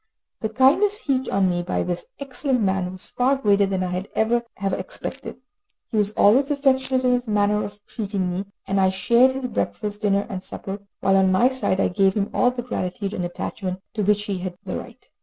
[0.39, 4.09] The kindness heaped on me by this excellent man was far greater than I could
[4.15, 5.37] ever have expected.
[5.91, 10.01] He was always affectionate in his manner of treating me, and I shared his breakfast,
[10.01, 13.79] dinner and supper, while, on my side, I gave him all the gratitude and attachment
[13.93, 15.07] to which he had a right.